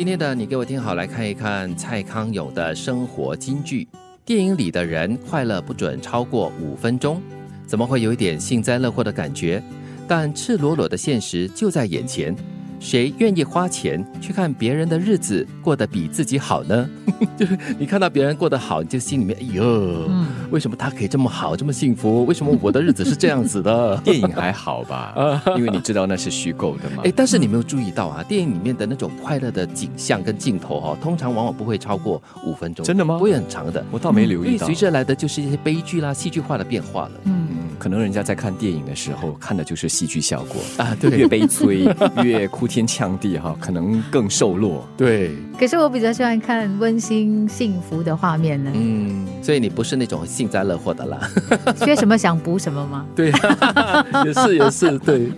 [0.00, 3.86] 今天的你给我听好，来看一看蔡康永的生活金句。
[4.24, 7.20] 电影里的人快乐不准超过五分钟，
[7.66, 9.62] 怎么会有一点幸灾乐祸的感觉？
[10.08, 12.34] 但赤裸裸的现实就在眼前。
[12.80, 16.88] 谁愿意花钱去看别人的日子过得比自己好呢？
[17.38, 20.10] 就是你看到别人过得好，你就心里面哎呦，
[20.50, 22.24] 为什么他可以这么好，这么幸福？
[22.24, 23.96] 为什么我的日子是这样子的？
[24.02, 25.14] 电影还好吧？
[25.58, 27.02] 因为你知道那是虚构的嘛。
[27.04, 32.82] 哎，但是你没有注意到啊，电影里面的那种快乐的景象跟镜头哈，通常往往不会超过五分钟。
[32.84, 33.18] 真的吗？
[33.18, 33.84] 不会很长的。
[33.90, 34.50] 我倒没留意到。
[34.52, 37.10] 因为随之来的就是一些悲剧啦、戏剧化的变化了。
[37.24, 37.39] 嗯。
[37.80, 41.88] 可能人家在看电影的时候看的就是戏剧效果啊，对，越悲催
[42.22, 44.86] 越哭天抢地哈，可能更瘦弱。
[44.98, 48.70] 对，可是我比较喜欢看温馨幸福的画面呢。
[48.74, 51.18] 嗯，所以你不是那种幸灾乐祸的啦。
[51.82, 53.06] 缺什么想补什么吗？
[53.16, 53.32] 对，
[54.26, 55.32] 也是也是对。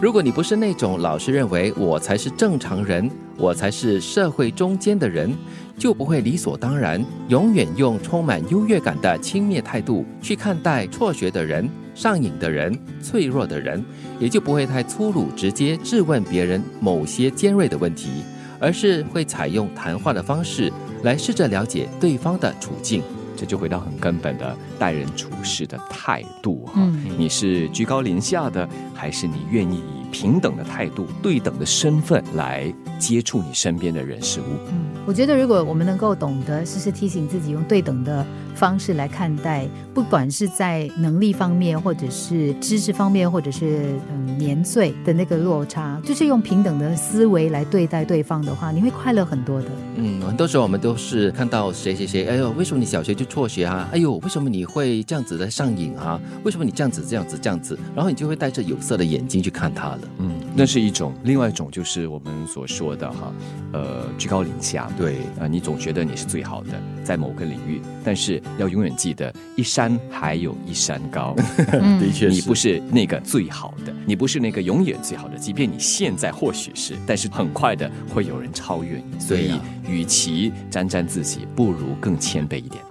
[0.00, 3.08] 如果你不是那种老是认为我才是正常人，
[3.38, 5.32] 我才是社会中间的人。
[5.78, 13.82] 就不会理所当然，永远用充满优越感的轻蔑态度去看待辍学的人、上瘾的人、脆弱的人，
[14.20, 18.22] 也就不会太粗鲁直接质问别人某些尖锐的问题，
[18.60, 20.70] 而是会采用谈话的方式
[21.02, 23.02] 来试着了解对方的处境。
[23.34, 26.80] 这就回到很根本的待人处事的态度哈，
[27.18, 34.44] 你是居高临下的，还是你愿意以平等的态度、对等的身份来接触你身边的人事物？
[34.70, 49.68] 嗯，我觉得如果我们能够懂得时时提醒自己，用对等的方式来看待，不管是在能力方面，或者是知识方面，或者是嗯年岁的那个落差，就是用平等的思维来对待对方的话，你会快乐很多的。
[49.96, 53.86] 嗯，很多时候我们都是看到谁谁谁，哎呦，为什么你小学就辍学啊？
[53.92, 56.18] 哎呦，为什么你会这样子的上瘾啊？
[56.42, 57.78] 为什么你这样子这样子这样子？
[57.94, 59.98] 然后你就会带着有色的眼睛去看他了。
[60.18, 63.32] 嗯，那是一种，另外一种就是我们所说的哈，
[63.72, 64.90] 呃，居高临下。
[64.96, 71.34] 对，啊，你总觉得你是最好的，在某个领域，但是要永远记得，一山还有一山高。
[72.00, 79.20] 的确，你不是那个最好的，你不是那个永远最好的，即便你现在或许是，但是很快的会有人超越你。
[79.20, 82.82] 所以，与其沾沾自喜，不如更谦卑一点。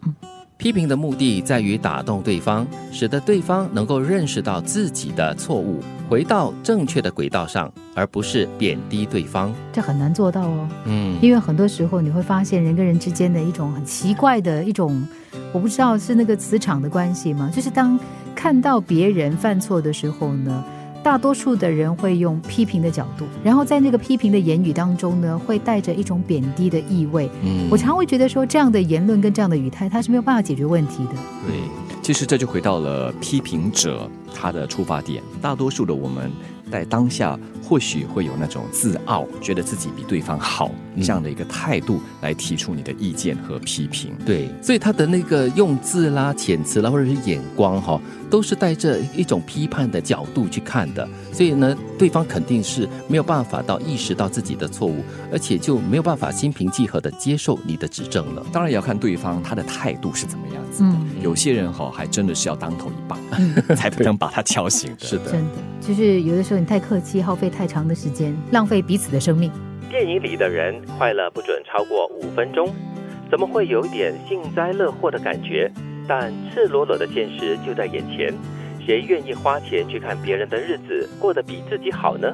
[0.57, 5.79] 批评的目的在于打动对方，使得对方能够认识到自己的错误，
[6.09, 9.53] 回到正确的轨道上，而不是贬低对方。
[9.73, 10.67] 这很难做到哦。
[10.85, 15.05] 嗯，因为很多时候你会发现人跟人之间的一种很奇怪的一种，
[15.51, 17.51] 我不知道是那个磁场的关系吗？
[17.53, 17.99] 就是当
[18.33, 20.63] 看到别人犯错的时候呢？
[21.05, 27.29] 大多数的人会用批评的角度，然后在那个批评的言语当中呢，会带着一种贬低的意味。
[27.43, 31.11] 嗯，我常会觉得说，这样的言论跟这样的语态，它是没有办法解决问题的。
[31.45, 31.55] 对，
[32.01, 35.23] 其实这就回到了批评者他的出发点。
[35.41, 36.29] 大多数的我们
[36.69, 44.13] 在当下或许会有那种自傲，觉得自己比对方好这样的一个态度来提出你的意见和批评。
[44.25, 47.99] 对，所以他的那个用字啦、遣词啦，或者是眼光哈。
[48.27, 58.43] 都是带着一种批判的角度去看的，所以呢，对方肯定是没有办法到意识到自己的错误，而且就没有办法心平气和的接受你的指正了。
[58.51, 60.89] 当然也要看对方他的态度是怎么样子的。
[61.21, 63.17] 有些人哈，还真的是要当头一棒，
[63.77, 64.99] 才不能把他敲醒的。
[64.99, 69.51] 是的，真的，就是有的时候你太客气，耗费太长的时间，浪费彼此的生命。
[69.89, 72.67] 电影里的人快乐不准超过五分钟，
[73.29, 75.71] 怎么会有点幸灾乐祸的感觉？
[76.07, 78.33] 但赤裸裸的现实就在眼前，
[78.85, 82.31] 谁愿意花钱去看别人的日子过得比自己好呢？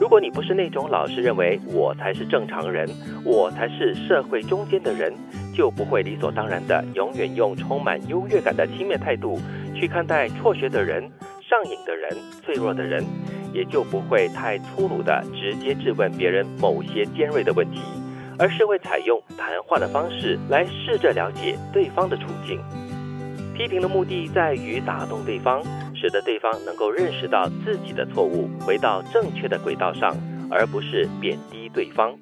[0.00, 2.88] 如果你不是那种老是认为我才是正常人，
[3.24, 5.12] 我才是社会中间的人，
[5.56, 9.40] 就不会理所当然的永远用充满优越感的轻蔑态度
[9.78, 12.10] 去看待辍学的人、上瘾的人、
[12.42, 13.04] 脆弱的人，
[13.52, 17.80] 也就不会太粗鲁的直接质问别人某些尖锐的问题。
[18.40, 22.60] 而是会采用谈话的方式来试着了解对方的处境。
[23.52, 25.60] 批评的目的在于打动对方，
[25.92, 30.16] 使得对方能够认识到自己的错误，回到正确的轨道上，
[30.50, 32.16] 而不是贬低对方。